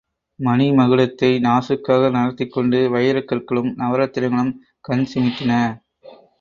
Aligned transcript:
மணிமகுடத்தை 0.39 1.29
நாசூக்காக 1.39 2.09
நகர்த்திக் 2.15 2.53
கொண்டு 2.55 2.79
வைரக்கற்களும் 2.95 3.71
நவரத்தினங்களும் 3.83 4.53
கண் 4.81 5.07
சிமிட்டின. 5.13 5.63